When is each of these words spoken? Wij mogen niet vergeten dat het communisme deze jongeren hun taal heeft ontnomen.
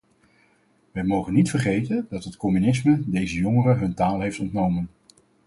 Wij 0.91 1.03
mogen 1.03 1.33
niet 1.33 1.49
vergeten 1.49 2.05
dat 2.09 2.23
het 2.23 2.37
communisme 2.37 2.99
deze 3.05 3.37
jongeren 3.37 3.77
hun 3.77 3.93
taal 3.93 4.19
heeft 4.19 4.39
ontnomen. 4.39 4.89